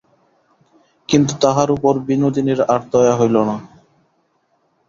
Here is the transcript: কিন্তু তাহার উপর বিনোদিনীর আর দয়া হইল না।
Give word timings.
কিন্তু 1.09 1.33
তাহার 1.43 1.69
উপর 1.71 1.93
বিনোদিনীর 2.07 2.59
আর 2.73 2.81
দয়া 2.91 3.13
হইল 3.19 3.35
না। 3.49 3.55